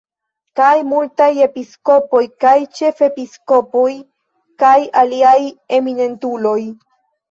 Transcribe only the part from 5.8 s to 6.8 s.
eminentuloj.